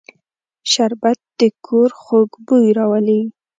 [0.71, 3.21] شربت د کور خوږ بوی راولي